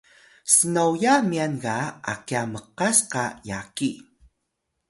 snoya 0.53 1.13
myan 1.29 1.53
ga 1.63 1.77
akya 2.13 2.41
mqas 2.53 2.97
qa 3.11 3.25
yaki 3.49 3.91